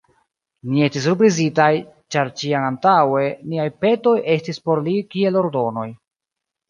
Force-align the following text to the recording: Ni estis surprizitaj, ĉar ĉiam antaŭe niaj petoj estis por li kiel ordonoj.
Ni 0.69 0.79
estis 0.85 1.03
surprizitaj, 1.09 1.67
ĉar 2.15 2.31
ĉiam 2.41 2.65
antaŭe 2.69 3.27
niaj 3.51 3.69
petoj 3.85 4.17
estis 4.37 4.61
por 4.67 4.83
li 4.89 4.97
kiel 5.13 5.39
ordonoj. 5.43 5.87